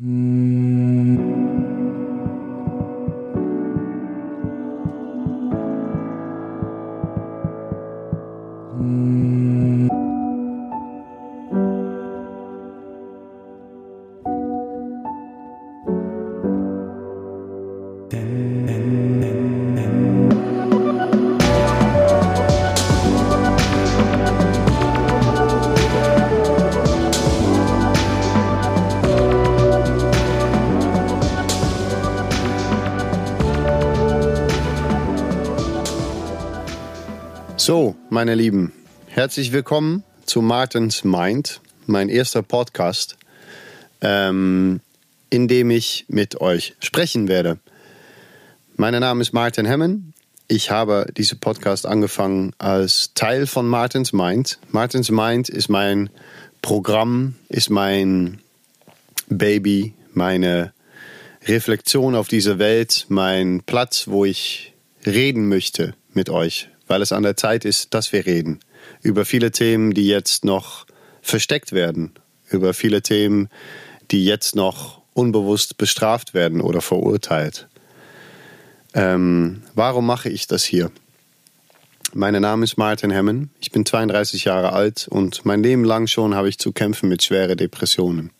Mm. 0.00 0.43
So, 37.66 37.96
meine 38.10 38.34
Lieben, 38.34 38.74
herzlich 39.06 39.50
willkommen 39.52 40.04
zu 40.26 40.42
Martins 40.42 41.02
Mind, 41.02 41.62
mein 41.86 42.10
erster 42.10 42.42
Podcast, 42.42 43.16
ähm, 44.02 44.82
in 45.30 45.48
dem 45.48 45.70
ich 45.70 46.04
mit 46.08 46.42
euch 46.42 46.76
sprechen 46.80 47.26
werde. 47.26 47.58
Mein 48.76 48.92
Name 49.00 49.22
ist 49.22 49.32
Martin 49.32 49.64
Hemmen. 49.64 50.12
Ich 50.46 50.70
habe 50.70 51.06
diesen 51.16 51.40
Podcast 51.40 51.86
angefangen 51.86 52.52
als 52.58 53.12
Teil 53.14 53.46
von 53.46 53.66
Martins 53.66 54.12
Mind. 54.12 54.58
Martins 54.70 55.10
Mind 55.10 55.48
ist 55.48 55.70
mein 55.70 56.10
Programm, 56.60 57.34
ist 57.48 57.70
mein 57.70 58.42
Baby, 59.30 59.94
meine 60.12 60.74
Reflexion 61.46 62.14
auf 62.14 62.28
diese 62.28 62.58
Welt, 62.58 63.06
mein 63.08 63.62
Platz, 63.62 64.06
wo 64.06 64.26
ich 64.26 64.74
reden 65.06 65.48
möchte 65.48 65.94
mit 66.12 66.28
euch, 66.28 66.68
weil 66.86 67.02
es 67.02 67.12
an 67.12 67.22
der 67.22 67.36
Zeit 67.36 67.64
ist, 67.64 67.94
dass 67.94 68.12
wir 68.12 68.26
reden. 68.26 68.60
Über 69.02 69.24
viele 69.24 69.50
Themen, 69.50 69.94
die 69.94 70.06
jetzt 70.06 70.44
noch 70.44 70.86
versteckt 71.22 71.72
werden. 71.72 72.12
Über 72.50 72.74
viele 72.74 73.02
Themen, 73.02 73.48
die 74.10 74.24
jetzt 74.24 74.54
noch 74.54 75.02
unbewusst 75.14 75.78
bestraft 75.78 76.34
werden 76.34 76.60
oder 76.60 76.80
verurteilt. 76.80 77.68
Ähm, 78.92 79.62
warum 79.74 80.06
mache 80.06 80.28
ich 80.28 80.46
das 80.46 80.64
hier? 80.64 80.90
Mein 82.12 82.40
Name 82.40 82.62
ist 82.62 82.76
Martin 82.76 83.10
Hemmen. 83.10 83.50
Ich 83.60 83.72
bin 83.72 83.84
32 83.84 84.44
Jahre 84.44 84.72
alt 84.72 85.08
und 85.08 85.44
mein 85.44 85.62
Leben 85.62 85.82
lang 85.82 86.06
schon 86.06 86.34
habe 86.34 86.48
ich 86.48 86.58
zu 86.58 86.70
kämpfen 86.70 87.08
mit 87.08 87.24
schweren 87.24 87.56
Depressionen. 87.56 88.30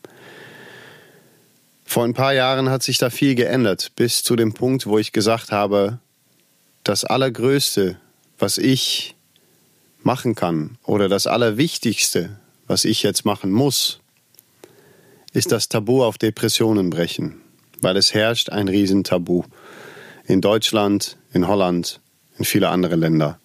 Vor 1.85 2.05
ein 2.05 2.15
paar 2.15 2.35
Jahren 2.35 2.71
hat 2.71 2.83
sich 2.83 2.99
da 2.99 3.11
viel 3.11 3.35
geändert, 3.35 3.93
bis 3.97 4.23
zu 4.23 4.37
dem 4.37 4.55
Punkt, 4.55 4.87
wo 4.87 4.99
ich 4.99 5.13
gesagt 5.13 5.51
habe, 5.51 5.99
das 6.85 7.05
Allergrößte, 7.05 7.97
was 8.39 8.59
ich 8.59 9.15
machen 10.03 10.35
kann 10.35 10.79
oder 10.85 11.09
das 11.09 11.27
Allerwichtigste, 11.27 12.39
was 12.67 12.85
ich 12.85 13.03
jetzt 13.03 13.25
machen 13.25 13.51
muss, 13.51 14.01
ist 15.33 15.53
das 15.53 15.69
Tabu 15.69 16.05
auf 16.05 16.19
Depressionen 16.19 16.91
brechen, 16.91 17.41
weil 17.81 17.97
es 17.97 18.15
herrscht 18.15 18.51
ein 18.51 18.69
Riesentabu 18.69 19.45
in 20.27 20.41
Deutschland, 20.41 21.17
in 21.33 21.49
Holland, 21.49 22.01
in 22.39 22.45
viele 22.45 22.69
andere 22.69 22.97
Länder. 22.97 23.39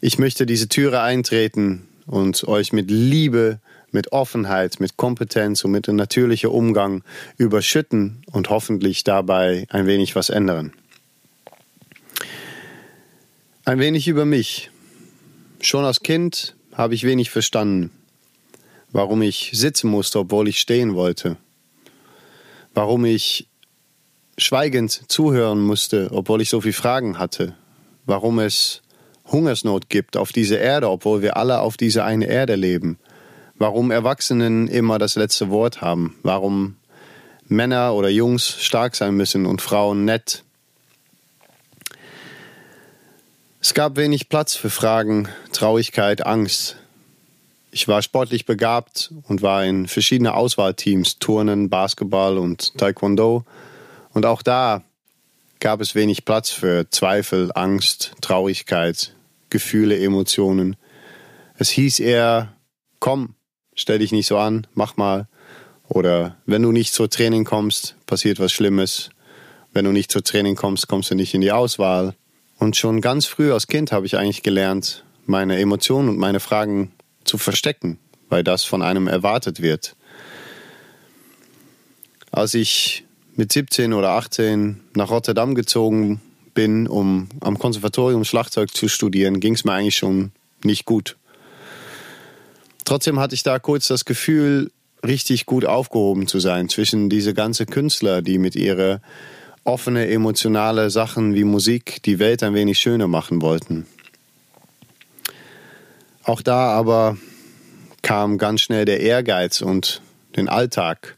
Ich 0.00 0.18
möchte 0.18 0.46
diese 0.46 0.68
Türe 0.68 1.00
eintreten 1.00 1.88
und 2.06 2.44
euch 2.44 2.72
mit 2.72 2.90
Liebe, 2.90 3.60
mit 3.90 4.12
Offenheit, 4.12 4.80
mit 4.80 4.96
Kompetenz 4.96 5.64
und 5.64 5.70
mit 5.70 5.88
einem 5.88 5.96
natürlichen 5.96 6.50
Umgang 6.50 7.02
überschütten 7.36 8.22
und 8.30 8.50
hoffentlich 8.50 9.04
dabei 9.04 9.66
ein 9.70 9.86
wenig 9.86 10.14
was 10.14 10.28
ändern. 10.28 10.72
Ein 13.68 13.80
wenig 13.80 14.08
über 14.08 14.24
mich. 14.24 14.70
Schon 15.60 15.84
als 15.84 16.00
Kind 16.00 16.56
habe 16.72 16.94
ich 16.94 17.04
wenig 17.04 17.28
verstanden, 17.28 17.90
warum 18.92 19.20
ich 19.20 19.50
sitzen 19.52 19.90
musste, 19.90 20.20
obwohl 20.20 20.48
ich 20.48 20.58
stehen 20.58 20.94
wollte, 20.94 21.36
warum 22.72 23.04
ich 23.04 23.46
schweigend 24.38 25.02
zuhören 25.12 25.60
musste, 25.60 26.08
obwohl 26.12 26.40
ich 26.40 26.48
so 26.48 26.62
viele 26.62 26.72
Fragen 26.72 27.18
hatte, 27.18 27.56
warum 28.06 28.38
es 28.38 28.80
Hungersnot 29.26 29.90
gibt 29.90 30.16
auf 30.16 30.32
dieser 30.32 30.60
Erde, 30.60 30.88
obwohl 30.88 31.20
wir 31.20 31.36
alle 31.36 31.60
auf 31.60 31.76
dieser 31.76 32.06
eine 32.06 32.24
Erde 32.24 32.54
leben, 32.54 32.96
warum 33.58 33.90
Erwachsenen 33.90 34.68
immer 34.68 34.98
das 34.98 35.14
letzte 35.14 35.50
Wort 35.50 35.82
haben, 35.82 36.16
warum 36.22 36.76
Männer 37.48 37.92
oder 37.92 38.08
Jungs 38.08 38.48
stark 38.48 38.96
sein 38.96 39.14
müssen 39.14 39.44
und 39.44 39.60
Frauen 39.60 40.06
nett 40.06 40.42
Es 43.60 43.74
gab 43.74 43.96
wenig 43.96 44.28
Platz 44.28 44.54
für 44.54 44.70
Fragen, 44.70 45.28
Traurigkeit, 45.52 46.24
Angst. 46.24 46.76
Ich 47.72 47.88
war 47.88 48.02
sportlich 48.02 48.46
begabt 48.46 49.12
und 49.24 49.42
war 49.42 49.64
in 49.64 49.88
verschiedene 49.88 50.34
Auswahlteams, 50.34 51.18
Turnen, 51.18 51.68
Basketball 51.68 52.38
und 52.38 52.78
Taekwondo. 52.78 53.44
Und 54.12 54.26
auch 54.26 54.42
da 54.42 54.84
gab 55.58 55.80
es 55.80 55.96
wenig 55.96 56.24
Platz 56.24 56.50
für 56.50 56.88
Zweifel, 56.90 57.50
Angst, 57.52 58.12
Traurigkeit, 58.20 59.12
Gefühle, 59.50 59.98
Emotionen. 59.98 60.76
Es 61.56 61.68
hieß 61.70 61.98
eher, 61.98 62.54
komm, 63.00 63.34
stell 63.74 63.98
dich 63.98 64.12
nicht 64.12 64.28
so 64.28 64.38
an, 64.38 64.68
mach 64.74 64.96
mal. 64.96 65.26
Oder 65.88 66.36
wenn 66.46 66.62
du 66.62 66.70
nicht 66.70 66.94
zur 66.94 67.10
Training 67.10 67.44
kommst, 67.44 67.96
passiert 68.06 68.38
was 68.38 68.52
Schlimmes. 68.52 69.10
Wenn 69.72 69.84
du 69.84 69.90
nicht 69.90 70.12
zur 70.12 70.22
Training 70.22 70.54
kommst, 70.54 70.86
kommst 70.86 71.10
du 71.10 71.16
nicht 71.16 71.34
in 71.34 71.40
die 71.40 71.50
Auswahl. 71.50 72.14
Und 72.58 72.76
schon 72.76 73.00
ganz 73.00 73.26
früh 73.26 73.52
als 73.52 73.68
Kind 73.68 73.92
habe 73.92 74.06
ich 74.06 74.16
eigentlich 74.16 74.42
gelernt, 74.42 75.04
meine 75.26 75.58
Emotionen 75.58 76.08
und 76.08 76.18
meine 76.18 76.40
Fragen 76.40 76.92
zu 77.24 77.38
verstecken, 77.38 77.98
weil 78.28 78.42
das 78.42 78.64
von 78.64 78.82
einem 78.82 79.06
erwartet 79.06 79.62
wird. 79.62 79.94
Als 82.30 82.54
ich 82.54 83.04
mit 83.36 83.52
17 83.52 83.92
oder 83.92 84.10
18 84.10 84.80
nach 84.94 85.10
Rotterdam 85.10 85.54
gezogen 85.54 86.20
bin, 86.54 86.88
um 86.88 87.28
am 87.40 87.58
Konservatorium 87.58 88.24
Schlagzeug 88.24 88.74
zu 88.74 88.88
studieren, 88.88 89.38
ging 89.38 89.54
es 89.54 89.64
mir 89.64 89.72
eigentlich 89.72 89.96
schon 89.96 90.32
nicht 90.64 90.84
gut. 90.84 91.16
Trotzdem 92.84 93.20
hatte 93.20 93.34
ich 93.34 93.44
da 93.44 93.58
kurz 93.58 93.86
das 93.86 94.04
Gefühl, 94.04 94.72
richtig 95.06 95.46
gut 95.46 95.64
aufgehoben 95.64 96.26
zu 96.26 96.40
sein 96.40 96.68
zwischen 96.68 97.08
diese 97.08 97.34
ganzen 97.34 97.66
Künstler, 97.66 98.22
die 98.22 98.38
mit 98.38 98.56
ihrer 98.56 99.00
offene, 99.64 100.08
emotionale 100.08 100.90
Sachen 100.90 101.34
wie 101.34 101.44
Musik 101.44 102.02
die 102.04 102.18
Welt 102.18 102.42
ein 102.42 102.54
wenig 102.54 102.78
schöner 102.78 103.08
machen 103.08 103.42
wollten. 103.42 103.86
Auch 106.22 106.42
da 106.42 106.70
aber 106.70 107.16
kam 108.02 108.38
ganz 108.38 108.60
schnell 108.60 108.84
der 108.84 109.00
Ehrgeiz 109.00 109.60
und 109.60 110.02
den 110.36 110.48
Alltag. 110.48 111.16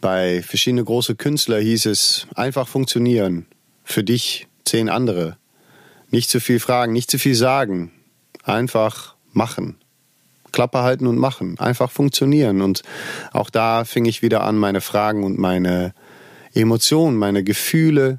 Bei 0.00 0.42
verschiedenen 0.42 0.84
großen 0.84 1.16
Künstlern 1.16 1.62
hieß 1.62 1.86
es 1.86 2.26
einfach 2.34 2.66
funktionieren. 2.66 3.46
Für 3.84 4.02
dich 4.02 4.48
zehn 4.64 4.88
andere. 4.88 5.36
Nicht 6.10 6.28
zu 6.28 6.40
viel 6.40 6.58
fragen, 6.58 6.92
nicht 6.92 7.10
zu 7.10 7.18
viel 7.18 7.34
sagen. 7.34 7.92
Einfach 8.42 9.14
machen. 9.32 9.76
Klappe 10.50 10.82
halten 10.82 11.06
und 11.06 11.18
machen. 11.18 11.58
Einfach 11.58 11.90
funktionieren. 11.90 12.62
Und 12.62 12.82
auch 13.32 13.48
da 13.48 13.84
fing 13.84 14.04
ich 14.04 14.22
wieder 14.22 14.44
an, 14.44 14.58
meine 14.58 14.80
Fragen 14.80 15.24
und 15.24 15.38
meine 15.38 15.94
Emotionen, 16.54 17.16
meine 17.16 17.42
Gefühle 17.44 18.18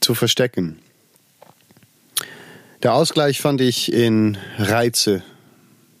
zu 0.00 0.14
verstecken. 0.14 0.78
Der 2.82 2.94
Ausgleich 2.94 3.40
fand 3.40 3.60
ich 3.60 3.92
in 3.92 4.36
Reize, 4.58 5.22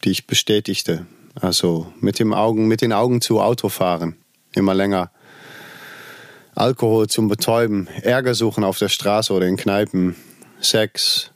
die 0.04 0.10
ich 0.10 0.26
bestätigte. 0.26 1.06
Also 1.40 1.92
mit, 2.00 2.18
dem 2.18 2.34
Augen, 2.34 2.68
mit 2.68 2.82
den 2.82 2.92
Augen 2.92 3.20
zu 3.20 3.40
Autofahren, 3.40 4.16
immer 4.52 4.74
länger. 4.74 5.10
Alkohol 6.54 7.08
zum 7.08 7.28
Betäuben, 7.28 7.88
Ärger 8.02 8.34
suchen 8.34 8.62
auf 8.62 8.78
der 8.78 8.88
Straße 8.88 9.32
oder 9.32 9.46
in 9.46 9.56
Kneipen, 9.56 10.14
Sex. 10.60 11.30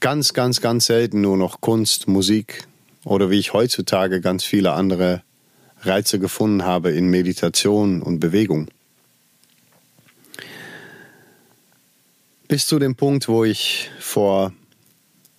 Ganz, 0.00 0.34
ganz, 0.34 0.60
ganz 0.60 0.86
selten 0.86 1.20
nur 1.20 1.36
noch 1.36 1.60
Kunst, 1.60 2.06
Musik 2.06 2.66
oder 3.04 3.30
wie 3.30 3.38
ich 3.38 3.52
heutzutage 3.52 4.20
ganz 4.20 4.44
viele 4.44 4.72
andere 4.72 5.22
Reize 5.86 6.18
gefunden 6.18 6.64
habe 6.64 6.92
in 6.92 7.08
Meditation 7.08 8.02
und 8.02 8.20
Bewegung. 8.20 8.68
Bis 12.48 12.66
zu 12.66 12.78
dem 12.78 12.94
Punkt, 12.94 13.28
wo 13.28 13.44
ich 13.44 13.90
vor 13.98 14.52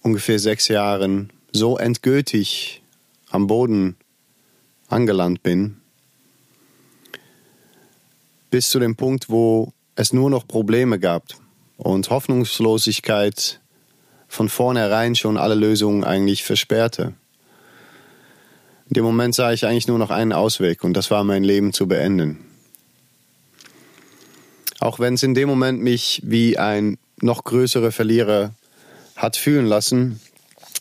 ungefähr 0.01 0.39
sechs 0.39 0.67
Jahren 0.67 1.31
so 1.51 1.77
endgültig 1.77 2.81
am 3.29 3.47
Boden 3.47 3.95
angelandet 4.87 5.43
bin, 5.43 5.77
bis 8.49 8.69
zu 8.69 8.79
dem 8.79 8.95
Punkt, 8.95 9.29
wo 9.29 9.73
es 9.95 10.13
nur 10.13 10.29
noch 10.29 10.47
Probleme 10.47 10.99
gab 10.99 11.23
und 11.77 12.09
Hoffnungslosigkeit 12.09 13.59
von 14.27 14.49
vornherein 14.49 15.15
schon 15.15 15.37
alle 15.37 15.55
Lösungen 15.55 16.03
eigentlich 16.03 16.43
versperrte. 16.43 17.13
In 18.87 18.93
dem 18.93 19.03
Moment 19.03 19.33
sah 19.33 19.51
ich 19.51 19.65
eigentlich 19.65 19.87
nur 19.87 19.97
noch 19.97 20.11
einen 20.11 20.31
Ausweg 20.31 20.83
und 20.83 20.93
das 20.93 21.09
war 21.09 21.23
mein 21.23 21.43
Leben 21.43 21.73
zu 21.73 21.87
beenden. 21.87 22.45
Auch 24.79 24.99
wenn 24.99 25.15
es 25.15 25.23
in 25.23 25.33
dem 25.33 25.49
Moment 25.49 25.81
mich 25.81 26.21
wie 26.23 26.57
ein 26.57 26.97
noch 27.19 27.43
größerer 27.43 27.91
Verlierer 27.91 28.53
hat 29.15 29.37
fühlen 29.37 29.65
lassen, 29.65 30.19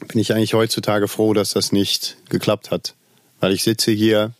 bin 0.08 0.20
ich 0.20 0.34
eigentlich 0.34 0.54
heutzutage 0.54 1.08
froh, 1.08 1.32
dass 1.32 1.50
das 1.50 1.72
nicht 1.72 2.16
geklappt 2.28 2.70
hat. 2.70 2.94
Weil 3.40 3.52
ich 3.52 3.62
sitze 3.62 3.92
hier 3.92 4.32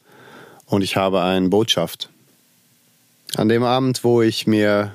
und 0.67 0.83
ich 0.83 0.97
habe 0.97 1.23
eine 1.23 1.49
Botschaft. 1.49 2.11
An 3.37 3.49
dem 3.49 3.65
Abend, 3.65 4.05
wo 4.05 4.23
ich 4.23 4.47
mir 4.47 4.93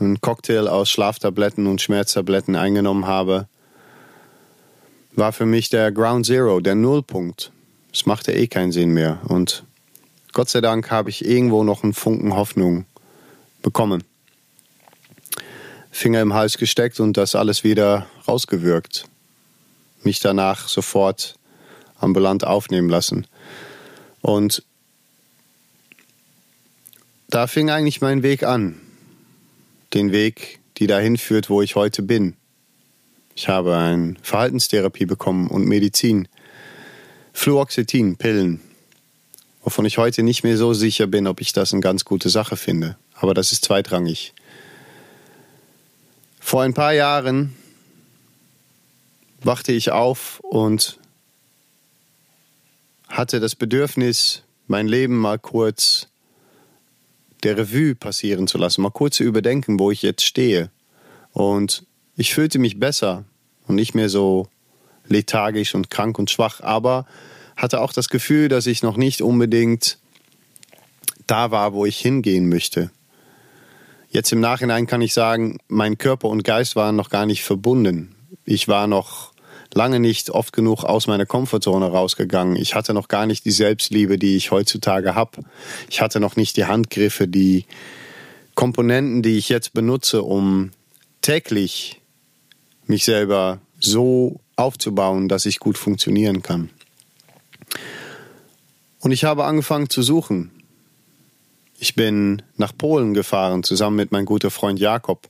einen 0.00 0.20
Cocktail 0.20 0.68
aus 0.68 0.90
Schlaftabletten 0.90 1.66
und 1.66 1.80
Schmerztabletten 1.80 2.56
eingenommen 2.56 3.06
habe, 3.06 3.46
war 5.12 5.32
für 5.32 5.46
mich 5.46 5.68
der 5.68 5.92
Ground 5.92 6.26
Zero, 6.26 6.60
der 6.60 6.74
Nullpunkt. 6.74 7.52
Es 7.94 8.06
machte 8.06 8.32
eh 8.32 8.48
keinen 8.48 8.72
Sinn 8.72 8.90
mehr. 8.90 9.20
Und 9.28 9.62
Gott 10.32 10.50
sei 10.50 10.60
Dank 10.60 10.90
habe 10.90 11.10
ich 11.10 11.24
irgendwo 11.24 11.62
noch 11.62 11.84
einen 11.84 11.94
Funken 11.94 12.34
Hoffnung 12.34 12.86
bekommen. 13.62 14.02
Finger 15.92 16.20
im 16.20 16.34
Hals 16.34 16.58
gesteckt 16.58 16.98
und 16.98 17.16
das 17.16 17.36
alles 17.36 17.62
wieder 17.62 18.08
rausgewürgt. 18.26 19.04
Mich 20.02 20.18
danach 20.18 20.66
sofort 20.66 21.36
ambulant 22.00 22.44
aufnehmen 22.44 22.88
lassen. 22.88 23.28
Und 24.22 24.64
da 27.28 27.46
fing 27.46 27.70
eigentlich 27.70 28.00
mein 28.00 28.24
Weg 28.24 28.42
an. 28.42 28.80
Den 29.94 30.10
Weg, 30.10 30.58
die 30.78 30.88
dahin 30.88 31.16
führt, 31.16 31.48
wo 31.48 31.62
ich 31.62 31.76
heute 31.76 32.02
bin. 32.02 32.34
Ich 33.36 33.46
habe 33.48 33.76
eine 33.76 34.16
Verhaltenstherapie 34.20 35.06
bekommen 35.06 35.46
und 35.46 35.64
Medizin. 35.64 36.26
Fluoxetin, 37.34 38.16
Pillen. 38.16 38.60
Wovon 39.62 39.84
ich 39.84 39.98
heute 39.98 40.22
nicht 40.22 40.44
mehr 40.44 40.56
so 40.56 40.72
sicher 40.72 41.06
bin, 41.06 41.26
ob 41.26 41.42
ich 41.42 41.52
das 41.52 41.72
eine 41.72 41.82
ganz 41.82 42.06
gute 42.06 42.30
Sache 42.30 42.56
finde. 42.56 42.96
Aber 43.14 43.34
das 43.34 43.52
ist 43.52 43.64
zweitrangig. 43.64 44.32
Vor 46.40 46.62
ein 46.62 46.72
paar 46.72 46.94
Jahren 46.94 47.54
wachte 49.42 49.72
ich 49.72 49.90
auf 49.90 50.40
und 50.40 50.98
hatte 53.08 53.40
das 53.40 53.56
Bedürfnis, 53.56 54.42
mein 54.66 54.86
Leben 54.86 55.18
mal 55.18 55.38
kurz 55.38 56.08
der 57.42 57.58
Revue 57.58 57.94
passieren 57.94 58.46
zu 58.46 58.58
lassen, 58.58 58.80
mal 58.80 58.90
kurz 58.90 59.16
zu 59.16 59.24
überdenken, 59.24 59.78
wo 59.78 59.90
ich 59.90 60.02
jetzt 60.02 60.24
stehe. 60.24 60.70
Und 61.32 61.84
ich 62.16 62.32
fühlte 62.32 62.58
mich 62.58 62.78
besser 62.78 63.24
und 63.66 63.74
nicht 63.74 63.94
mehr 63.94 64.08
so 64.08 64.48
lethargisch 65.08 65.74
und 65.74 65.90
krank 65.90 66.18
und 66.18 66.30
schwach, 66.30 66.60
aber 66.60 67.06
hatte 67.56 67.80
auch 67.80 67.92
das 67.92 68.08
Gefühl, 68.08 68.48
dass 68.48 68.66
ich 68.66 68.82
noch 68.82 68.96
nicht 68.96 69.22
unbedingt 69.22 69.98
da 71.26 71.50
war, 71.50 71.72
wo 71.72 71.86
ich 71.86 71.98
hingehen 71.98 72.48
möchte. 72.48 72.90
Jetzt 74.08 74.32
im 74.32 74.40
Nachhinein 74.40 74.86
kann 74.86 75.02
ich 75.02 75.12
sagen, 75.12 75.58
mein 75.68 75.98
Körper 75.98 76.28
und 76.28 76.44
Geist 76.44 76.76
waren 76.76 76.96
noch 76.96 77.10
gar 77.10 77.26
nicht 77.26 77.42
verbunden. 77.42 78.14
Ich 78.44 78.68
war 78.68 78.86
noch 78.86 79.32
lange 79.72 79.98
nicht 79.98 80.30
oft 80.30 80.52
genug 80.52 80.84
aus 80.84 81.06
meiner 81.06 81.26
Komfortzone 81.26 81.86
rausgegangen. 81.86 82.56
Ich 82.56 82.74
hatte 82.74 82.94
noch 82.94 83.08
gar 83.08 83.26
nicht 83.26 83.44
die 83.44 83.50
Selbstliebe, 83.50 84.18
die 84.18 84.36
ich 84.36 84.50
heutzutage 84.50 85.14
habe. 85.14 85.42
Ich 85.90 86.00
hatte 86.00 86.20
noch 86.20 86.36
nicht 86.36 86.56
die 86.56 86.66
Handgriffe, 86.66 87.26
die 87.26 87.66
Komponenten, 88.54 89.22
die 89.22 89.36
ich 89.36 89.48
jetzt 89.48 89.72
benutze, 89.74 90.22
um 90.22 90.70
täglich 91.22 92.00
mich 92.86 93.04
selber 93.04 93.60
so 93.80 94.40
aufzubauen, 94.56 95.28
dass 95.28 95.46
ich 95.46 95.58
gut 95.58 95.78
funktionieren 95.78 96.42
kann. 96.42 96.70
Und 99.00 99.10
ich 99.12 99.24
habe 99.24 99.44
angefangen 99.44 99.90
zu 99.90 100.02
suchen. 100.02 100.50
Ich 101.78 101.94
bin 101.94 102.42
nach 102.56 102.76
Polen 102.76 103.14
gefahren, 103.14 103.62
zusammen 103.62 103.96
mit 103.96 104.12
meinem 104.12 104.26
guten 104.26 104.50
Freund 104.50 104.78
Jakob 104.78 105.28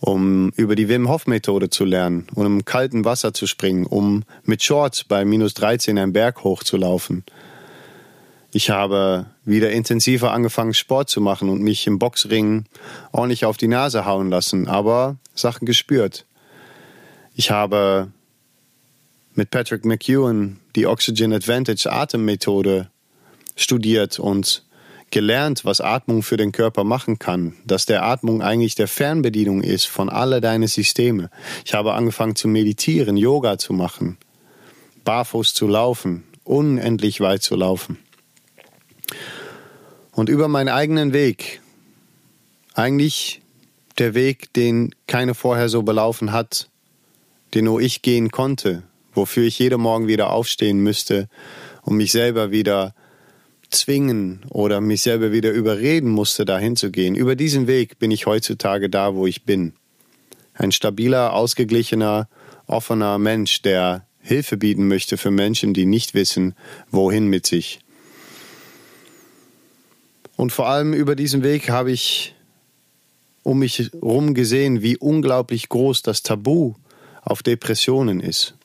um 0.00 0.50
über 0.56 0.76
die 0.76 0.88
Wim 0.88 1.08
Hof 1.08 1.26
Methode 1.26 1.70
zu 1.70 1.84
lernen 1.84 2.26
und 2.34 2.46
im 2.46 2.64
kalten 2.64 3.04
Wasser 3.04 3.34
zu 3.34 3.46
springen, 3.46 3.84
um 3.84 4.24
mit 4.44 4.62
Shorts 4.62 5.04
bei 5.04 5.24
minus 5.24 5.54
13 5.54 5.98
einen 5.98 6.12
Berg 6.12 6.44
hochzulaufen. 6.44 7.24
Ich 8.52 8.70
habe 8.70 9.26
wieder 9.44 9.70
intensiver 9.70 10.32
angefangen, 10.32 10.72
Sport 10.72 11.10
zu 11.10 11.20
machen 11.20 11.50
und 11.50 11.60
mich 11.60 11.86
im 11.86 11.98
Boxring 11.98 12.64
ordentlich 13.12 13.44
auf 13.44 13.56
die 13.56 13.68
Nase 13.68 14.06
hauen 14.06 14.30
lassen, 14.30 14.68
aber 14.68 15.16
Sachen 15.34 15.66
gespürt. 15.66 16.24
Ich 17.34 17.50
habe 17.50 18.08
mit 19.38 19.50
Patrick 19.50 19.84
McEwen 19.84 20.58
die 20.74 20.88
Oxygen 20.88 21.32
Advantage 21.32 21.92
Atemmethode 21.92 22.90
studiert 23.54 24.18
und 24.18 24.64
gelernt, 25.12 25.64
was 25.64 25.80
Atmung 25.80 26.24
für 26.24 26.36
den 26.36 26.50
Körper 26.50 26.82
machen 26.82 27.20
kann, 27.20 27.54
dass 27.64 27.86
der 27.86 28.02
Atmung 28.02 28.42
eigentlich 28.42 28.74
der 28.74 28.88
Fernbedienung 28.88 29.62
ist 29.62 29.86
von 29.86 30.08
alle 30.08 30.40
deine 30.40 30.66
Systeme. 30.66 31.30
Ich 31.64 31.72
habe 31.72 31.94
angefangen 31.94 32.34
zu 32.34 32.48
meditieren, 32.48 33.16
Yoga 33.16 33.58
zu 33.58 33.72
machen, 33.72 34.18
barfuß 35.04 35.54
zu 35.54 35.68
laufen, 35.68 36.24
unendlich 36.42 37.20
weit 37.20 37.44
zu 37.44 37.54
laufen. 37.54 37.96
Und 40.10 40.28
über 40.28 40.48
meinen 40.48 40.68
eigenen 40.68 41.12
Weg, 41.12 41.60
eigentlich 42.74 43.40
der 43.98 44.14
Weg, 44.14 44.52
den 44.54 44.92
keine 45.06 45.36
vorher 45.36 45.68
so 45.68 45.84
belaufen 45.84 46.32
hat, 46.32 46.68
den 47.54 47.66
nur 47.66 47.80
ich 47.80 48.02
gehen 48.02 48.32
konnte, 48.32 48.82
wofür 49.18 49.44
ich 49.44 49.58
jeden 49.58 49.80
Morgen 49.80 50.06
wieder 50.06 50.30
aufstehen 50.30 50.78
müsste, 50.78 51.28
um 51.82 51.96
mich 51.96 52.12
selber 52.12 52.50
wieder 52.50 52.94
zwingen 53.68 54.46
oder 54.48 54.80
mich 54.80 55.02
selber 55.02 55.32
wieder 55.32 55.50
überreden 55.50 56.08
musste, 56.08 56.44
dahin 56.44 56.76
zu 56.76 56.90
gehen. 56.90 57.14
Über 57.14 57.36
diesen 57.36 57.66
Weg 57.66 57.98
bin 57.98 58.10
ich 58.10 58.26
heutzutage 58.26 58.88
da, 58.88 59.14
wo 59.14 59.26
ich 59.26 59.44
bin. 59.44 59.74
Ein 60.54 60.72
stabiler, 60.72 61.34
ausgeglichener, 61.34 62.28
offener 62.66 63.18
Mensch, 63.18 63.60
der 63.62 64.06
Hilfe 64.20 64.56
bieten 64.56 64.88
möchte 64.88 65.16
für 65.16 65.30
Menschen, 65.30 65.74
die 65.74 65.86
nicht 65.86 66.14
wissen, 66.14 66.54
wohin 66.90 67.26
mit 67.26 67.46
sich. 67.46 67.80
Und 70.36 70.52
vor 70.52 70.68
allem 70.68 70.92
über 70.94 71.16
diesen 71.16 71.42
Weg 71.42 71.70
habe 71.70 71.90
ich 71.90 72.34
um 73.42 73.58
mich 73.58 73.78
herum 73.78 74.34
gesehen, 74.34 74.82
wie 74.82 74.96
unglaublich 74.96 75.68
groß 75.68 76.02
das 76.02 76.22
Tabu 76.22 76.74
auf 77.22 77.42
Depressionen 77.42 78.20
ist. 78.20 78.57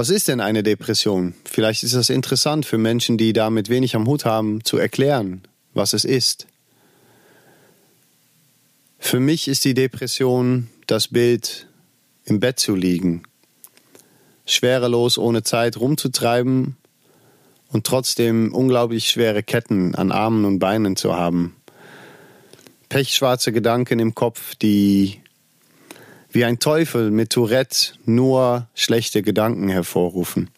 Was 0.00 0.08
ist 0.08 0.28
denn 0.28 0.40
eine 0.40 0.62
Depression? 0.62 1.34
Vielleicht 1.44 1.82
ist 1.82 1.94
das 1.94 2.08
interessant 2.08 2.64
für 2.64 2.78
Menschen, 2.78 3.18
die 3.18 3.34
damit 3.34 3.68
wenig 3.68 3.94
am 3.94 4.06
Hut 4.06 4.24
haben, 4.24 4.64
zu 4.64 4.78
erklären, 4.78 5.42
was 5.74 5.92
es 5.92 6.06
ist. 6.06 6.46
Für 8.98 9.20
mich 9.20 9.46
ist 9.46 9.62
die 9.66 9.74
Depression 9.74 10.70
das 10.86 11.08
Bild, 11.08 11.66
im 12.24 12.40
Bett 12.40 12.58
zu 12.58 12.74
liegen, 12.74 13.24
schwerelos 14.46 15.18
ohne 15.18 15.42
Zeit 15.42 15.78
rumzutreiben 15.78 16.78
und 17.68 17.86
trotzdem 17.86 18.54
unglaublich 18.54 19.10
schwere 19.10 19.42
Ketten 19.42 19.94
an 19.94 20.12
Armen 20.12 20.46
und 20.46 20.60
Beinen 20.60 20.96
zu 20.96 21.14
haben. 21.14 21.56
Pechschwarze 22.88 23.52
Gedanken 23.52 23.98
im 23.98 24.14
Kopf, 24.14 24.54
die 24.54 25.19
wie 26.32 26.44
ein 26.44 26.58
Teufel 26.58 27.10
mit 27.10 27.30
Tourette 27.30 27.94
nur 28.04 28.68
schlechte 28.74 29.22
Gedanken 29.22 29.68
hervorrufen. 29.68 30.50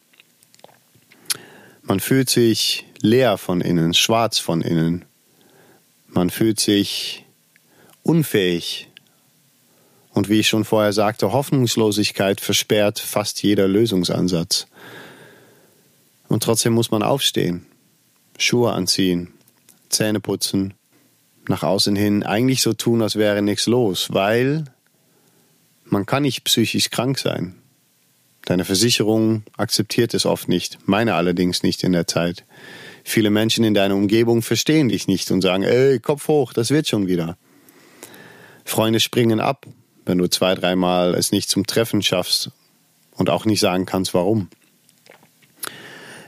Man 1.82 2.00
fühlt 2.00 2.30
sich 2.30 2.86
leer 3.00 3.38
von 3.38 3.60
innen, 3.60 3.94
schwarz 3.94 4.38
von 4.38 4.62
innen. 4.62 5.04
Man 6.08 6.30
fühlt 6.30 6.60
sich 6.60 7.24
unfähig. 8.02 8.88
Und 10.12 10.28
wie 10.28 10.40
ich 10.40 10.48
schon 10.48 10.64
vorher 10.64 10.92
sagte, 10.92 11.32
Hoffnungslosigkeit 11.32 12.40
versperrt 12.40 12.98
fast 12.98 13.42
jeder 13.42 13.66
Lösungsansatz. 13.66 14.66
Und 16.28 16.42
trotzdem 16.42 16.74
muss 16.74 16.90
man 16.90 17.02
aufstehen, 17.02 17.66
Schuhe 18.38 18.72
anziehen, 18.72 19.32
Zähne 19.88 20.20
putzen, 20.20 20.74
nach 21.48 21.62
außen 21.62 21.96
hin 21.96 22.22
eigentlich 22.22 22.62
so 22.62 22.72
tun, 22.72 23.02
als 23.02 23.16
wäre 23.16 23.42
nichts 23.42 23.66
los, 23.66 24.12
weil 24.12 24.64
man 25.84 26.06
kann 26.06 26.22
nicht 26.22 26.44
psychisch 26.44 26.90
krank 26.90 27.18
sein. 27.18 27.54
Deine 28.44 28.64
Versicherung 28.64 29.44
akzeptiert 29.56 30.14
es 30.14 30.26
oft 30.26 30.48
nicht, 30.48 30.78
meine 30.86 31.14
allerdings 31.14 31.62
nicht 31.62 31.84
in 31.84 31.92
der 31.92 32.06
Zeit. 32.06 32.44
Viele 33.04 33.30
Menschen 33.30 33.64
in 33.64 33.74
deiner 33.74 33.94
Umgebung 33.94 34.42
verstehen 34.42 34.88
dich 34.88 35.06
nicht 35.06 35.30
und 35.30 35.42
sagen, 35.42 35.62
ey, 35.62 36.00
Kopf 36.00 36.28
hoch, 36.28 36.52
das 36.52 36.70
wird 36.70 36.88
schon 36.88 37.06
wieder. 37.06 37.36
Freunde 38.64 39.00
springen 39.00 39.40
ab, 39.40 39.66
wenn 40.04 40.18
du 40.18 40.28
zwei, 40.28 40.54
dreimal 40.54 41.14
es 41.14 41.32
nicht 41.32 41.48
zum 41.48 41.66
Treffen 41.66 42.02
schaffst 42.02 42.50
und 43.12 43.30
auch 43.30 43.44
nicht 43.44 43.60
sagen 43.60 43.86
kannst, 43.86 44.14
warum. 44.14 44.48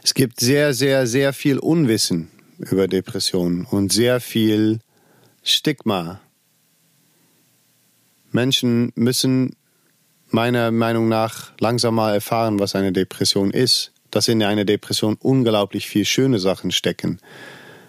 Es 0.03 0.15
gibt 0.15 0.41
sehr, 0.41 0.75
sehr, 0.75 1.07
sehr 1.07 1.33
viel 1.33 1.59
Unwissen 1.59 2.31
über 2.59 2.87
Depressionen 2.87 3.65
und 3.65 3.93
sehr 3.93 4.21
viel 4.21 4.81
Stigma 5.43 6.21
Menschen 8.35 8.93
müssen 8.97 9.57
meiner 10.29 10.71
Meinung 10.71 11.09
nach 11.09 11.53
langsam 11.61 11.95
mal 11.95 12.13
erfahren, 12.13 12.59
was 12.59 12.75
eine 12.75 12.93
Depression 12.93 13.51
ist. 13.51 13.93
dass 14.15 14.29
in 14.29 14.41
einer 14.45 14.65
Depression 14.65 15.17
unglaublich 15.21 15.89
viel 15.89 16.05
schöne 16.05 16.39
Sachen 16.39 16.71
stecken. 16.71 17.19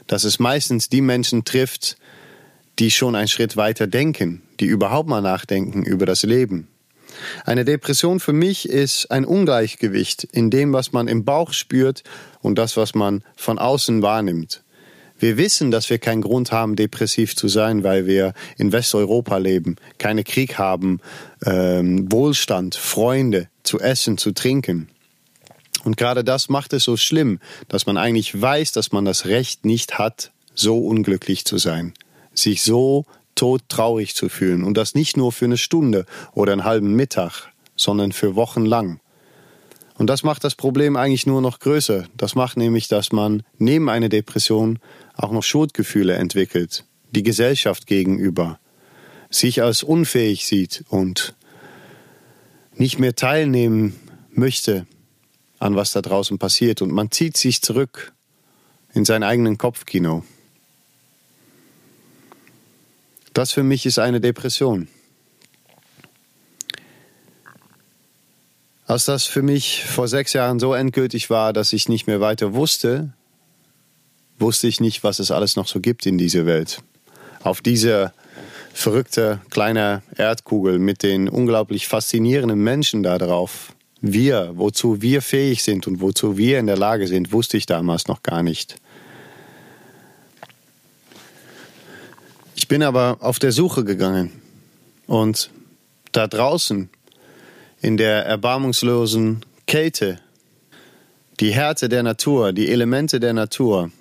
Dass 0.07 0.23
es 0.23 0.39
meistens 0.39 0.89
die 0.89 1.01
Menschen 1.01 1.45
trifft, 1.45 1.97
die 2.79 2.89
schon 2.89 3.15
einen 3.15 3.27
Schritt 3.27 3.57
weiter 3.57 3.85
denken, 3.85 4.41
die 4.59 4.65
überhaupt 4.65 5.07
mal 5.07 5.21
nachdenken 5.21 5.83
über 5.83 6.07
das 6.07 6.23
Leben. 6.23 6.67
Eine 7.45 7.63
Depression 7.63 8.19
für 8.19 8.33
mich 8.33 8.67
ist 8.67 9.11
ein 9.11 9.23
Ungleichgewicht 9.23 10.23
in 10.23 10.49
dem, 10.49 10.73
was 10.73 10.91
man 10.91 11.07
im 11.07 11.25
Bauch 11.25 11.53
spürt 11.53 12.03
und 12.41 12.57
das, 12.57 12.75
was 12.75 12.95
man 12.95 13.23
von 13.35 13.59
außen 13.59 14.01
wahrnimmt. 14.01 14.63
Wir 15.17 15.37
wissen, 15.37 15.71
dass 15.71 15.89
wir 15.89 15.97
keinen 15.97 16.21
Grund 16.21 16.51
haben, 16.51 16.75
depressiv 16.75 17.35
zu 17.35 17.47
sein, 17.47 17.83
weil 17.83 18.05
wir 18.05 18.33
in 18.57 18.71
Westeuropa 18.71 19.37
leben, 19.37 19.77
keinen 19.97 20.23
Krieg 20.23 20.57
haben, 20.57 20.99
ähm, 21.45 22.11
Wohlstand, 22.11 22.75
Freunde, 22.75 23.47
zu 23.63 23.79
essen, 23.79 24.17
zu 24.17 24.33
trinken. 24.33 24.89
Und 25.83 25.97
gerade 25.97 26.23
das 26.23 26.49
macht 26.49 26.73
es 26.73 26.83
so 26.83 26.97
schlimm, 26.97 27.39
dass 27.67 27.85
man 27.85 27.97
eigentlich 27.97 28.39
weiß, 28.39 28.71
dass 28.73 28.91
man 28.91 29.05
das 29.05 29.25
Recht 29.25 29.65
nicht 29.65 29.97
hat, 29.97 30.31
so 30.53 30.79
unglücklich 30.79 31.45
zu 31.45 31.57
sein, 31.57 31.93
sich 32.33 32.63
so 32.63 33.05
todtraurig 33.35 34.15
zu 34.15 34.29
fühlen 34.29 34.63
und 34.63 34.75
das 34.75 34.95
nicht 34.95 35.17
nur 35.17 35.31
für 35.31 35.45
eine 35.45 35.57
Stunde 35.57 36.05
oder 36.33 36.53
einen 36.53 36.63
halben 36.63 36.95
Mittag, 36.95 37.51
sondern 37.75 38.11
für 38.11 38.35
Wochen 38.35 38.65
lang. 38.65 38.99
Und 39.97 40.07
das 40.07 40.23
macht 40.23 40.43
das 40.43 40.55
Problem 40.55 40.97
eigentlich 40.97 41.25
nur 41.25 41.41
noch 41.41 41.59
größer. 41.59 42.05
Das 42.17 42.35
macht 42.35 42.57
nämlich, 42.57 42.87
dass 42.87 43.11
man 43.11 43.43
neben 43.57 43.89
einer 43.89 44.09
Depression 44.09 44.79
auch 45.15 45.31
noch 45.31 45.43
Schuldgefühle 45.43 46.13
entwickelt, 46.15 46.83
die 47.11 47.23
Gesellschaft 47.23 47.87
gegenüber, 47.87 48.59
sich 49.29 49.63
als 49.63 49.83
unfähig 49.83 50.45
sieht 50.45 50.83
und 50.89 51.33
nicht 52.75 52.99
mehr 52.99 53.15
teilnehmen 53.15 53.95
möchte 54.31 54.85
an 55.59 55.75
was 55.75 55.91
da 55.91 56.01
draußen 56.01 56.37
passiert 56.37 56.81
und 56.81 56.91
man 56.91 57.11
zieht 57.11 57.37
sich 57.37 57.61
zurück 57.61 58.13
in 58.93 59.05
sein 59.05 59.23
eigenen 59.23 59.57
Kopfkino. 59.57 60.23
Das 63.33 63.51
für 63.51 63.63
mich 63.63 63.85
ist 63.85 63.99
eine 63.99 64.21
Depression. 64.21 64.87
Als 68.87 69.05
das 69.05 69.25
für 69.25 69.41
mich 69.41 69.83
vor 69.83 70.07
sechs 70.07 70.33
Jahren 70.33 70.59
so 70.59 70.73
endgültig 70.73 71.29
war, 71.31 71.53
dass 71.53 71.73
ich 71.73 71.89
nicht 71.89 72.05
mehr 72.05 72.21
weiter 72.21 72.53
wusste, 72.53 73.13
wusste 74.37 74.67
ich 74.67 74.79
nicht, 74.79 75.03
was 75.03 75.17
es 75.19 75.31
alles 75.31 75.55
noch 75.55 75.67
so 75.67 75.79
gibt 75.79 76.05
in 76.05 76.19
dieser 76.19 76.45
Welt. 76.45 76.83
Auf 77.41 77.61
dieser 77.61 78.13
verrückte 78.73 79.39
kleine 79.49 80.03
Erdkugel 80.17 80.77
mit 80.77 81.01
den 81.01 81.29
unglaublich 81.29 81.87
faszinierenden 81.87 82.59
Menschen 82.59 83.01
da 83.01 83.17
drauf. 83.17 83.73
Wir, 84.01 84.51
wozu 84.55 85.01
wir 85.01 85.23
fähig 85.23 85.63
sind 85.63 85.87
und 85.87 86.01
wozu 86.01 86.37
wir 86.37 86.59
in 86.59 86.67
der 86.67 86.77
Lage 86.77 87.07
sind, 87.07 87.31
wusste 87.31 87.57
ich 87.57 87.65
damals 87.65 88.07
noch 88.07 88.21
gar 88.21 88.43
nicht. 88.43 88.75
Ich 92.55 92.67
bin 92.67 92.83
aber 92.83 93.17
auf 93.21 93.39
der 93.39 93.51
Suche 93.51 93.83
gegangen 93.83 94.31
und 95.07 95.49
da 96.11 96.27
draußen 96.27 96.89
in 97.81 97.97
der 97.97 98.25
erbarmungslosen 98.25 99.45
Kälte, 99.67 100.19
die 101.39 101.53
Härte 101.53 101.89
der 101.89 102.03
Natur, 102.03 102.53
die 102.53 102.69
Elemente 102.69 103.19
der 103.19 103.33
Natur, 103.33 103.91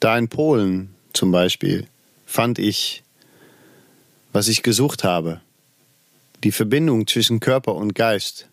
da 0.00 0.18
in 0.18 0.28
Polen 0.28 0.94
zum 1.12 1.30
Beispiel, 1.30 1.86
fand 2.26 2.58
ich, 2.58 3.02
was 4.32 4.48
ich 4.48 4.62
gesucht 4.62 5.04
habe. 5.04 5.40
Die 6.42 6.52
Verbindung 6.52 7.06
zwischen 7.06 7.40
Körper 7.40 7.74
und 7.74 7.94
Geist. 7.94 8.48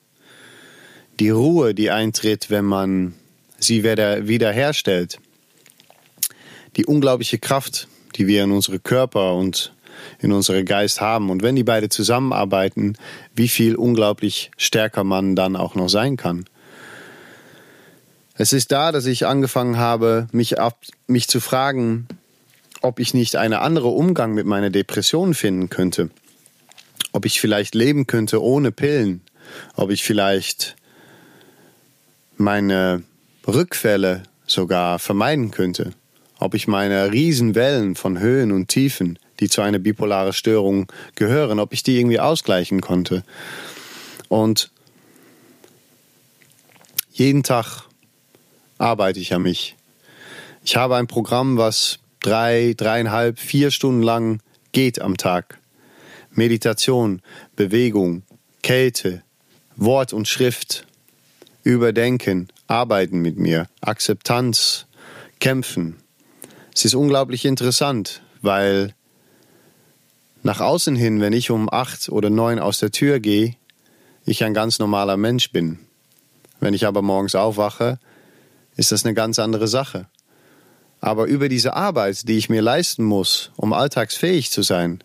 Die 1.19 1.29
Ruhe, 1.29 1.73
die 1.73 1.91
eintritt, 1.91 2.49
wenn 2.49 2.65
man 2.65 3.13
sie 3.59 3.83
wieder 3.83 4.27
wiederherstellt. 4.27 5.19
Die 6.77 6.85
unglaubliche 6.85 7.37
Kraft, 7.37 7.87
die 8.15 8.27
wir 8.27 8.43
in 8.43 8.51
unsere 8.51 8.79
Körper 8.79 9.33
und 9.35 9.73
in 10.19 10.31
unsere 10.31 10.63
Geist 10.63 11.01
haben. 11.01 11.29
Und 11.29 11.43
wenn 11.43 11.55
die 11.55 11.63
beide 11.63 11.89
zusammenarbeiten, 11.89 12.97
wie 13.35 13.47
viel 13.47 13.75
unglaublich 13.75 14.51
stärker 14.57 15.03
man 15.03 15.35
dann 15.35 15.55
auch 15.55 15.75
noch 15.75 15.89
sein 15.89 16.17
kann. 16.17 16.45
Es 18.35 18.53
ist 18.53 18.71
da, 18.71 18.91
dass 18.91 19.05
ich 19.05 19.25
angefangen 19.25 19.77
habe, 19.77 20.27
mich, 20.31 20.59
ab, 20.59 20.77
mich 21.07 21.27
zu 21.27 21.39
fragen, 21.39 22.07
ob 22.81 22.99
ich 22.99 23.13
nicht 23.13 23.35
einen 23.35 23.53
anderen 23.53 23.93
Umgang 23.93 24.33
mit 24.33 24.45
meiner 24.45 24.69
Depression 24.69 25.33
finden 25.33 25.69
könnte. 25.69 26.09
Ob 27.11 27.25
ich 27.25 27.39
vielleicht 27.39 27.75
leben 27.75 28.07
könnte 28.07 28.41
ohne 28.41 28.71
Pillen. 28.71 29.21
Ob 29.75 29.91
ich 29.91 30.03
vielleicht 30.03 30.75
meine 32.37 33.03
Rückfälle 33.45 34.23
sogar 34.47 34.97
vermeiden 34.97 35.51
könnte 35.51 35.93
ob 36.41 36.55
ich 36.55 36.67
meine 36.67 37.11
Riesenwellen 37.11 37.95
von 37.95 38.19
Höhen 38.19 38.51
und 38.51 38.67
Tiefen, 38.67 39.19
die 39.41 39.49
zu 39.49 39.61
einer 39.61 39.79
bipolaren 39.79 40.31
Störung 40.31 40.89
gehören, 41.15 41.59
ob 41.59 41.73
ich 41.73 41.83
die 41.83 41.99
irgendwie 41.99 42.21
ausgleichen 42.21 42.79
konnte. 42.79 43.23
Und 44.29 44.71
jeden 47.11 47.43
Tag 47.43 47.83
arbeite 48.77 49.19
ich 49.19 49.33
an 49.33 49.41
mich. 49.41 49.75
Ich 50.63 50.77
habe 50.77 50.95
ein 50.95 51.07
Programm, 51.07 51.57
was 51.57 51.99
drei, 52.21 52.73
dreieinhalb, 52.77 53.37
vier 53.37 53.71
Stunden 53.71 54.01
lang 54.01 54.41
geht 54.71 55.01
am 55.01 55.17
Tag. 55.17 55.59
Meditation, 56.31 57.21
Bewegung, 57.57 58.23
Kälte, 58.63 59.23
Wort 59.75 60.13
und 60.13 60.29
Schrift, 60.29 60.87
Überdenken, 61.63 62.47
Arbeiten 62.67 63.19
mit 63.19 63.37
mir, 63.37 63.67
Akzeptanz, 63.81 64.85
Kämpfen, 65.39 65.97
es 66.73 66.85
ist 66.85 66.95
unglaublich 66.95 67.45
interessant, 67.45 68.21
weil 68.41 68.93
nach 70.43 70.59
außen 70.59 70.95
hin, 70.95 71.21
wenn 71.21 71.33
ich 71.33 71.51
um 71.51 71.71
acht 71.71 72.09
oder 72.09 72.29
neun 72.29 72.59
aus 72.59 72.79
der 72.79 72.91
Tür 72.91 73.19
gehe, 73.19 73.55
ich 74.25 74.43
ein 74.43 74.53
ganz 74.53 74.79
normaler 74.79 75.17
Mensch 75.17 75.51
bin. 75.51 75.79
Wenn 76.59 76.73
ich 76.73 76.85
aber 76.85 77.01
morgens 77.01 77.35
aufwache, 77.35 77.99
ist 78.75 78.91
das 78.91 79.05
eine 79.05 79.13
ganz 79.13 79.39
andere 79.39 79.67
Sache. 79.67 80.07
Aber 80.99 81.25
über 81.25 81.49
diese 81.49 81.73
Arbeit, 81.73 82.27
die 82.27 82.37
ich 82.37 82.49
mir 82.49 82.61
leisten 82.61 83.03
muss, 83.03 83.51
um 83.55 83.73
alltagsfähig 83.73 84.51
zu 84.51 84.61
sein, 84.61 85.03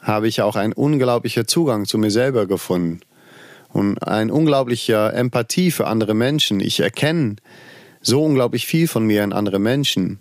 habe 0.00 0.28
ich 0.28 0.40
auch 0.40 0.56
einen 0.56 0.72
unglaublichen 0.72 1.46
Zugang 1.46 1.84
zu 1.84 1.98
mir 1.98 2.10
selber 2.10 2.46
gefunden 2.46 3.00
und 3.70 3.98
ein 3.98 4.30
unglaublicher 4.30 5.12
Empathie 5.12 5.70
für 5.70 5.86
andere 5.86 6.14
Menschen. 6.14 6.60
Ich 6.60 6.80
erkenne 6.80 7.36
so 8.00 8.24
unglaublich 8.24 8.66
viel 8.66 8.88
von 8.88 9.04
mir 9.04 9.22
in 9.24 9.32
andere 9.32 9.58
Menschen. 9.58 10.20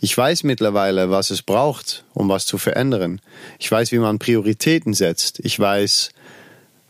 Ich 0.00 0.16
weiß 0.16 0.44
mittlerweile, 0.44 1.10
was 1.10 1.30
es 1.30 1.42
braucht, 1.42 2.04
um 2.14 2.28
was 2.28 2.46
zu 2.46 2.58
verändern. 2.58 3.20
Ich 3.58 3.70
weiß, 3.70 3.92
wie 3.92 3.98
man 3.98 4.18
Prioritäten 4.18 4.94
setzt. 4.94 5.40
Ich 5.40 5.58
weiß, 5.58 6.10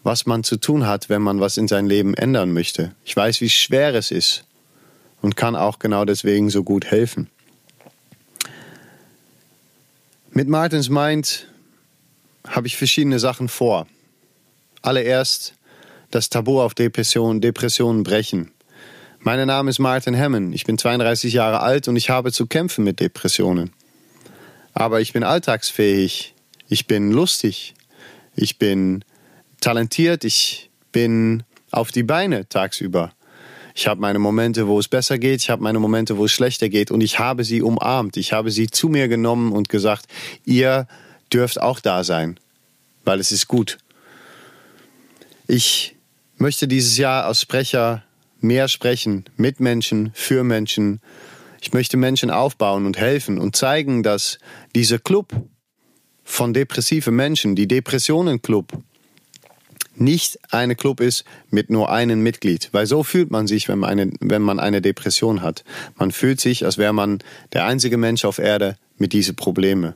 was 0.02 0.26
man 0.26 0.44
zu 0.44 0.56
tun 0.56 0.86
hat, 0.86 1.08
wenn 1.08 1.22
man 1.22 1.40
was 1.40 1.56
in 1.56 1.68
sein 1.68 1.86
Leben 1.86 2.14
ändern 2.14 2.52
möchte. 2.52 2.94
Ich 3.04 3.16
weiß, 3.16 3.40
wie 3.40 3.50
schwer 3.50 3.94
es 3.94 4.10
ist 4.10 4.44
und 5.22 5.36
kann 5.36 5.56
auch 5.56 5.78
genau 5.78 6.04
deswegen 6.04 6.50
so 6.50 6.62
gut 6.62 6.86
helfen. 6.86 7.30
Mit 10.30 10.48
Martins 10.48 10.88
Mind 10.90 11.46
habe 12.46 12.66
ich 12.66 12.76
verschiedene 12.76 13.18
Sachen 13.18 13.48
vor. 13.48 13.86
Allererst 14.82 15.54
das 16.10 16.28
Tabu 16.28 16.60
auf 16.60 16.74
Depression, 16.74 17.40
Depressionen 17.40 18.02
brechen. 18.02 18.50
Mein 19.26 19.46
Name 19.46 19.70
ist 19.70 19.78
Martin 19.78 20.12
Hemmen. 20.12 20.52
Ich 20.52 20.64
bin 20.64 20.76
32 20.76 21.32
Jahre 21.32 21.60
alt 21.60 21.88
und 21.88 21.96
ich 21.96 22.10
habe 22.10 22.30
zu 22.30 22.46
kämpfen 22.46 22.84
mit 22.84 23.00
Depressionen. 23.00 23.72
Aber 24.74 25.00
ich 25.00 25.14
bin 25.14 25.22
alltagsfähig. 25.22 26.34
Ich 26.68 26.86
bin 26.86 27.10
lustig. 27.10 27.72
Ich 28.36 28.58
bin 28.58 29.02
talentiert. 29.62 30.24
Ich 30.24 30.68
bin 30.92 31.42
auf 31.70 31.90
die 31.90 32.02
Beine 32.02 32.46
tagsüber. 32.50 33.12
Ich 33.74 33.86
habe 33.86 33.98
meine 33.98 34.18
Momente, 34.18 34.68
wo 34.68 34.78
es 34.78 34.88
besser 34.88 35.16
geht. 35.16 35.40
Ich 35.40 35.48
habe 35.48 35.62
meine 35.62 35.78
Momente, 35.78 36.18
wo 36.18 36.26
es 36.26 36.32
schlechter 36.32 36.68
geht. 36.68 36.90
Und 36.90 37.00
ich 37.00 37.18
habe 37.18 37.44
sie 37.44 37.62
umarmt. 37.62 38.18
Ich 38.18 38.34
habe 38.34 38.50
sie 38.50 38.66
zu 38.66 38.90
mir 38.90 39.08
genommen 39.08 39.52
und 39.52 39.70
gesagt, 39.70 40.04
ihr 40.44 40.86
dürft 41.32 41.58
auch 41.58 41.80
da 41.80 42.04
sein, 42.04 42.38
weil 43.06 43.20
es 43.20 43.32
ist 43.32 43.48
gut. 43.48 43.78
Ich 45.46 45.96
möchte 46.36 46.68
dieses 46.68 46.98
Jahr 46.98 47.24
als 47.24 47.40
Sprecher 47.40 48.04
mehr 48.44 48.68
sprechen 48.68 49.24
mit 49.36 49.58
Menschen, 49.58 50.12
für 50.14 50.44
Menschen. 50.44 51.00
Ich 51.60 51.72
möchte 51.72 51.96
Menschen 51.96 52.30
aufbauen 52.30 52.86
und 52.86 52.98
helfen 52.98 53.38
und 53.38 53.56
zeigen, 53.56 54.02
dass 54.02 54.38
dieser 54.76 54.98
Club 55.00 55.32
von 56.22 56.54
depressiven 56.54 57.16
Menschen, 57.16 57.56
die 57.56 57.66
Depressionenclub, 57.66 58.72
nicht 59.96 60.38
eine 60.52 60.74
Club 60.74 61.00
ist 61.00 61.24
mit 61.50 61.70
nur 61.70 61.90
einem 61.90 62.22
Mitglied, 62.22 62.68
weil 62.72 62.86
so 62.86 63.02
fühlt 63.02 63.30
man 63.30 63.46
sich, 63.46 63.68
wenn 63.68 63.78
man 63.78 63.90
eine, 63.90 64.12
wenn 64.20 64.42
man 64.42 64.58
eine 64.58 64.82
Depression 64.82 65.40
hat. 65.40 65.64
Man 65.96 66.10
fühlt 66.10 66.40
sich, 66.40 66.64
als 66.64 66.78
wäre 66.78 66.92
man 66.92 67.20
der 67.52 67.64
einzige 67.64 67.96
Mensch 67.96 68.24
auf 68.24 68.38
Erde 68.38 68.76
mit 68.98 69.12
diesen 69.12 69.36
Problemen. 69.36 69.94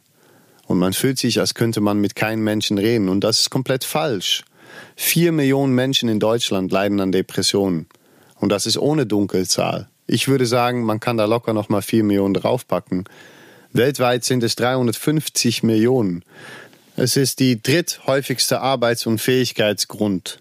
Und 0.67 0.79
man 0.79 0.93
fühlt 0.93 1.19
sich, 1.19 1.41
als 1.41 1.55
könnte 1.55 1.81
man 1.81 1.99
mit 2.01 2.15
keinem 2.15 2.45
Menschen 2.45 2.79
reden. 2.79 3.09
Und 3.09 3.25
das 3.25 3.41
ist 3.41 3.51
komplett 3.51 3.85
falsch. 3.85 4.45
Vier 4.97 5.33
Millionen 5.33 5.75
Menschen 5.75 6.09
in 6.09 6.21
Deutschland 6.21 6.71
leiden 6.71 7.01
an 7.01 7.11
Depressionen. 7.11 7.87
Und 8.41 8.51
das 8.51 8.67
ist 8.67 8.79
ohne 8.79 9.07
Dunkelzahl. 9.07 9.89
Ich 10.07 10.29
würde 10.29 10.47
sagen, 10.47 10.85
man 10.85 11.01
kann 11.01 11.17
da 11.17 11.27
locker 11.27 11.53
noch 11.53 11.69
mal 11.69 11.83
4 11.83 12.05
Millionen 12.05 12.35
draufpacken. 12.35 13.05
Weltweit 13.73 14.25
sind 14.25 14.43
es 14.43 14.57
350 14.57 15.63
Millionen. 15.63 16.25
Es 16.97 17.17
ist 17.17 17.39
die 17.41 17.63
dritthäufigste 17.63 18.61
Arbeits- 18.61 19.07
und 19.07 19.21
Fähigkeitsgrund. 19.21 20.41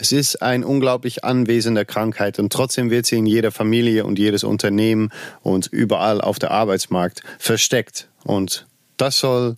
Es 0.00 0.12
ist 0.12 0.42
ein 0.42 0.62
unglaublich 0.62 1.24
anwesender 1.24 1.84
Krankheit 1.84 2.38
und 2.38 2.52
trotzdem 2.52 2.90
wird 2.90 3.06
sie 3.06 3.16
in 3.16 3.26
jeder 3.26 3.50
Familie 3.50 4.04
und 4.04 4.18
jedes 4.18 4.44
Unternehmen 4.44 5.10
und 5.42 5.66
überall 5.66 6.20
auf 6.20 6.38
der 6.38 6.52
Arbeitsmarkt 6.52 7.22
versteckt. 7.40 8.08
Und 8.22 8.66
das 8.96 9.18
soll 9.18 9.56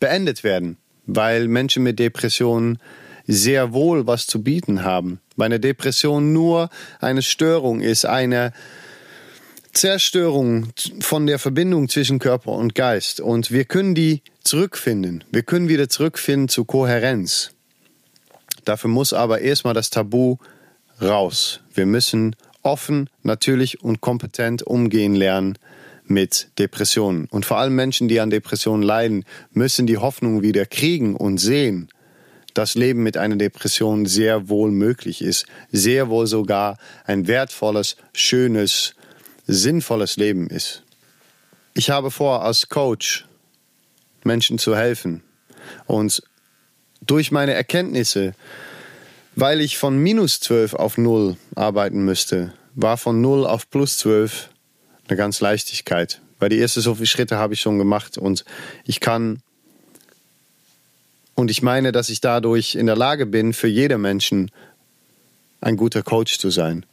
beendet 0.00 0.44
werden, 0.44 0.78
weil 1.04 1.48
Menschen 1.48 1.82
mit 1.82 1.98
Depressionen 1.98 2.78
sehr 3.26 3.72
wohl 3.72 4.06
was 4.06 4.26
zu 4.26 4.42
bieten 4.42 4.84
haben. 4.84 5.20
Weil 5.36 5.46
eine 5.46 5.60
Depression 5.60 6.32
nur 6.32 6.70
eine 7.00 7.22
Störung 7.22 7.80
ist, 7.80 8.04
eine 8.04 8.52
Zerstörung 9.72 10.68
von 11.00 11.26
der 11.26 11.38
Verbindung 11.38 11.88
zwischen 11.88 12.18
Körper 12.18 12.52
und 12.52 12.74
Geist. 12.74 13.20
Und 13.20 13.50
wir 13.50 13.64
können 13.64 13.94
die 13.94 14.22
zurückfinden. 14.42 15.24
Wir 15.30 15.42
können 15.42 15.68
wieder 15.68 15.88
zurückfinden 15.88 16.48
zu 16.48 16.64
Kohärenz. 16.64 17.52
Dafür 18.64 18.90
muss 18.90 19.12
aber 19.12 19.40
erstmal 19.40 19.74
das 19.74 19.90
Tabu 19.90 20.36
raus. 21.00 21.60
Wir 21.74 21.86
müssen 21.86 22.36
offen, 22.62 23.08
natürlich 23.22 23.82
und 23.82 24.00
kompetent 24.00 24.62
umgehen 24.62 25.14
lernen 25.14 25.58
mit 26.04 26.50
Depressionen. 26.58 27.26
Und 27.30 27.46
vor 27.46 27.58
allem 27.58 27.74
Menschen, 27.74 28.08
die 28.08 28.20
an 28.20 28.30
Depressionen 28.30 28.82
leiden, 28.82 29.24
müssen 29.52 29.86
die 29.86 29.98
Hoffnung 29.98 30.42
wieder 30.42 30.66
kriegen 30.66 31.16
und 31.16 31.38
sehen, 31.38 31.88
dass 32.54 32.74
Leben 32.74 33.02
mit 33.02 33.16
einer 33.16 33.36
Depression 33.36 34.06
sehr 34.06 34.48
wohl 34.48 34.70
möglich 34.70 35.22
ist, 35.22 35.46
sehr 35.70 36.08
wohl 36.08 36.26
sogar 36.26 36.78
ein 37.04 37.26
wertvolles, 37.26 37.96
schönes, 38.12 38.94
sinnvolles 39.46 40.16
Leben 40.16 40.48
ist. 40.48 40.82
Ich 41.74 41.90
habe 41.90 42.10
vor, 42.10 42.44
als 42.44 42.68
Coach 42.68 43.26
Menschen 44.24 44.58
zu 44.58 44.76
helfen. 44.76 45.22
Und 45.86 46.22
durch 47.00 47.30
meine 47.30 47.54
Erkenntnisse, 47.54 48.34
weil 49.34 49.60
ich 49.60 49.78
von 49.78 49.96
minus 49.98 50.40
12 50.40 50.74
auf 50.74 50.98
0 50.98 51.36
arbeiten 51.54 52.04
müsste, 52.04 52.52
war 52.74 52.96
von 52.96 53.20
0 53.20 53.46
auf 53.46 53.68
plus 53.70 53.98
12 53.98 54.50
eine 55.08 55.16
ganz 55.16 55.40
Leichtigkeit. 55.40 56.20
Weil 56.38 56.50
die 56.50 56.60
ersten 56.60 56.80
so 56.80 56.94
viele 56.94 57.06
Schritte 57.06 57.36
habe 57.36 57.54
ich 57.54 57.60
schon 57.60 57.78
gemacht 57.78 58.18
und 58.18 58.44
ich 58.84 59.00
kann 59.00 59.42
und 61.42 61.50
ich 61.50 61.60
meine, 61.60 61.90
dass 61.90 62.08
ich 62.08 62.20
dadurch 62.20 62.76
in 62.76 62.86
der 62.86 62.94
Lage 62.94 63.26
bin, 63.26 63.52
für 63.52 63.66
jeder 63.66 63.98
Menschen 63.98 64.52
ein 65.60 65.76
guter 65.76 66.04
Coach 66.04 66.38
zu 66.38 66.50
sein. 66.50 66.86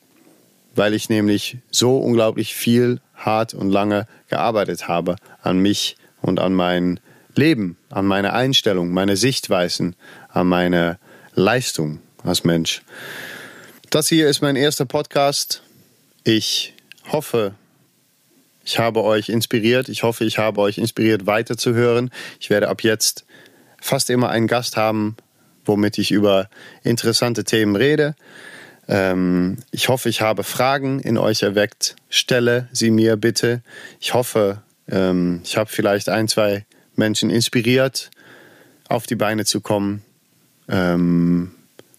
Weil 0.74 0.96
ich 0.96 1.08
nämlich 1.08 1.58
so 1.70 1.98
unglaublich 1.98 2.56
viel, 2.56 3.00
hart 3.14 3.54
und 3.54 3.70
lange 3.70 4.08
gearbeitet 4.28 4.88
habe 4.88 5.18
an 5.44 5.60
mich 5.60 5.98
und 6.24 6.40
an 6.40 6.56
mein 6.56 7.00
Leben, 7.36 7.78
an 7.92 8.08
meine 8.08 8.34
Einstellung, 8.34 8.90
meine 8.90 9.18
Sichtweisen, 9.18 9.96
an 10.30 10.48
meine 10.48 10.98
Leistung 11.36 12.00
als 12.24 12.44
Mensch. 12.44 12.82
Das 13.92 14.10
hier 14.10 14.28
ist 14.30 14.42
mein 14.42 14.56
erster 14.56 14.86
Podcast. 14.86 15.62
Ich 16.24 16.74
hoffe, 17.12 17.54
ich 18.66 18.80
habe 18.80 19.04
euch 19.04 19.30
inspiriert. 19.30 19.90
Ich 19.90 20.02
hoffe, 20.02 20.26
ich 20.26 20.40
habe 20.40 20.60
euch 20.62 20.80
inspiriert, 20.80 21.28
weiterzuhören. 21.28 22.10
Ich 22.40 22.50
werde 22.50 22.68
ab 22.68 22.82
jetzt 22.82 23.26
fast 23.82 24.10
immer 24.10 24.30
einen 24.30 24.48
Gast 24.48 24.78
haben, 24.78 25.16
womit 25.66 25.98
ich 25.98 26.12
über 26.12 26.50
interessante 26.84 27.44
Themen 27.44 27.76
rede. 27.76 28.16
Ähm, 28.88 29.58
ich 29.72 29.88
hoffe, 29.88 30.10
ich 30.10 30.22
habe 30.22 30.44
Fragen 30.44 31.00
in 31.00 31.18
euch 31.18 31.44
erweckt. 31.44 31.96
Stelle 32.10 32.68
sie 32.72 32.90
mir 32.90 33.18
bitte. 33.18 33.62
Ich 34.00 34.14
hoffe, 34.14 34.62
ähm, 34.90 35.42
ich 35.44 35.58
habe 35.58 35.70
vielleicht 35.70 36.10
ein, 36.10 36.28
zwei 36.28 36.66
Menschen 36.96 37.30
inspiriert, 37.30 38.10
auf 38.88 39.06
die 39.06 39.16
Beine 39.16 39.46
zu 39.46 39.62
kommen 39.62 40.02
ähm, 40.68 41.52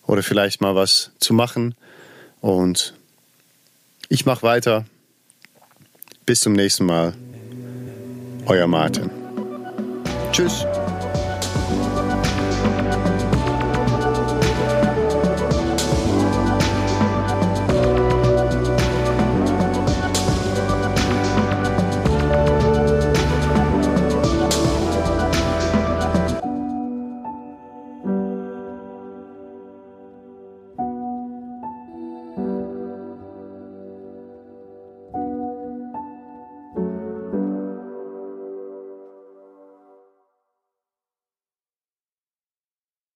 oder 0.06 0.22
vielleicht 0.22 0.60
mal 0.60 0.74
was 0.74 1.12
zu 1.20 1.32
machen. 1.32 1.76
Und 2.40 2.94
ich 4.08 4.26
mache 4.26 4.42
weiter. 4.42 4.84
Bis 6.26 6.40
zum 6.40 6.52
nächsten 6.52 6.84
Mal. 6.84 7.14
Euer 8.46 8.66
Martin. 8.66 9.10
Tschüss. 10.32 10.66